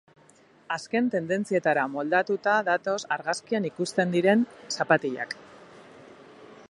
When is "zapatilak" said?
4.79-5.41